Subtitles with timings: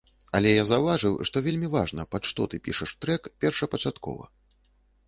[0.37, 4.33] Але я заўважыў, што вельмі важна, пад што ты пішаш трэк першапачаткова.